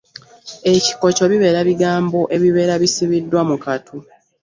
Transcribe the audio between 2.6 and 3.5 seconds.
bisibiddwa